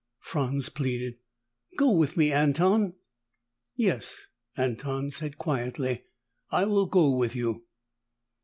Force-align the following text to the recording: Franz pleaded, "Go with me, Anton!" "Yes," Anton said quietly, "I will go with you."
Franz 0.17 0.69
pleaded, 0.69 1.19
"Go 1.77 1.91
with 1.91 2.17
me, 2.17 2.31
Anton!" 2.31 2.95
"Yes," 3.75 4.17
Anton 4.57 5.11
said 5.11 5.37
quietly, 5.37 6.05
"I 6.49 6.65
will 6.65 6.87
go 6.87 7.11
with 7.15 7.35
you." 7.35 7.65